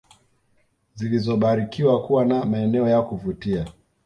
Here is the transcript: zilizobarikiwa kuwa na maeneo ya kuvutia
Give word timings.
zilizobarikiwa 0.95 2.01
kuwa 2.07 2.25
na 2.25 2.45
maeneo 2.45 2.89
ya 2.89 3.01
kuvutia 3.01 3.67